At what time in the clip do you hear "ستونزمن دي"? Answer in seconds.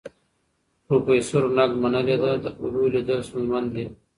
3.27-3.85